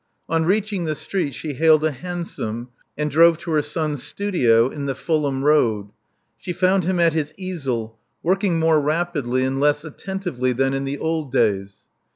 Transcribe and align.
On 0.27 0.45
reaching 0.45 0.85
the 0.85 0.95
street 0.95 1.35
she 1.35 1.53
hailed 1.53 1.83
a 1.83 1.91
hansom, 1.91 2.69
and 2.97 3.11
drove 3.11 3.37
to 3.37 3.51
her 3.51 3.61
son's 3.61 4.01
studio 4.01 4.67
in 4.67 4.87
the 4.87 4.95
Fulham 4.95 5.43
Road. 5.45 5.91
She 6.39 6.53
found 6.53 6.85
him 6.85 6.99
at 6.99 7.13
his 7.13 7.35
easel, 7.37 7.99
working 8.23 8.57
more 8.59 8.81
rapidly 8.81 9.43
and 9.43 9.59
less 9.59 9.85
attentively 9.85 10.53
than 10.53 10.73
in 10.73 10.85
the 10.85 10.97
old 10.97 11.31
days. 11.31 11.81